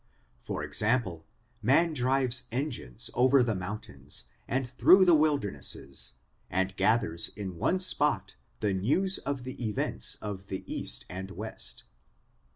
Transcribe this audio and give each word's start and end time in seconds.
For 0.39 0.63
example, 0.63 1.27
man 1.61 1.93
drives 1.93 2.47
engines 2.51 3.11
over 3.13 3.43
the 3.43 3.53
mountains 3.53 4.23
and 4.47 4.67
through 4.67 5.05
the 5.05 5.13
wilder 5.13 5.51
nesses, 5.51 6.13
and 6.49 6.75
gathers 6.75 7.29
in 7.35 7.57
one 7.59 7.79
spot 7.79 8.33
the 8.61 8.73
news 8.73 9.19
of 9.19 9.43
the 9.43 9.63
events 9.63 10.15
of 10.15 10.47
the 10.47 10.63
East 10.65 11.05
and 11.07 11.29
West. 11.29 11.83